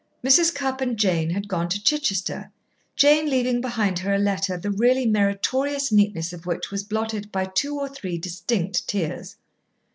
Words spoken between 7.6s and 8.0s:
or